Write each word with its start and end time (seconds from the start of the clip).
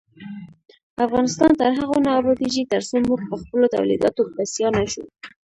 افغانستان 1.05 1.51
تر 1.59 1.69
هغو 1.79 1.97
نه 2.05 2.11
ابادیږي، 2.19 2.63
ترڅو 2.71 2.95
موږ 3.07 3.19
پخپلو 3.31 3.65
تولیداتو 3.75 4.21
بسیا 4.35 4.67
نشو. 4.77 5.03